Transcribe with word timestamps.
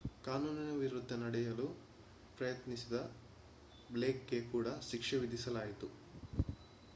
ಕಾನೂನಿನ 0.23 0.71
ವಿರುದ್ಧ 0.75 1.13
ನಡೆಯಲು 1.15 1.67
ಪ್ರಯತ್ನಿಸಿದ 2.37 2.95
ಬ್ಲೇಕ್‌ಗೆ 3.89 4.41
ಕೂಡ 4.51 4.67
ಶಿಕ್ಷೆ 4.89 5.17
ವಿಧಿಸಲಾಯಿತು 5.17 5.89